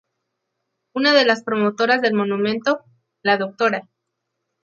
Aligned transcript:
Una 0.95 1.13
de 1.13 1.25
las 1.25 1.43
promotoras 1.43 2.01
del 2.01 2.15
monumento, 2.15 2.83
la 3.21 3.37
Dra. 3.37 3.87